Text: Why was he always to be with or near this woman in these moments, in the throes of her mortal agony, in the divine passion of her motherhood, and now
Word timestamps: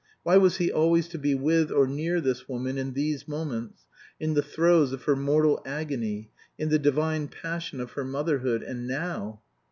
Why 0.23 0.35
was 0.35 0.57
he 0.57 0.71
always 0.71 1.07
to 1.09 1.19
be 1.19 1.35
with 1.35 1.69
or 1.71 1.85
near 1.85 2.19
this 2.21 2.49
woman 2.49 2.79
in 2.79 2.93
these 2.93 3.27
moments, 3.27 3.85
in 4.19 4.33
the 4.33 4.41
throes 4.41 4.93
of 4.93 5.03
her 5.03 5.15
mortal 5.15 5.61
agony, 5.63 6.31
in 6.57 6.69
the 6.69 6.79
divine 6.79 7.27
passion 7.27 7.79
of 7.79 7.91
her 7.91 8.03
motherhood, 8.03 8.63
and 8.63 8.87
now 8.87 9.41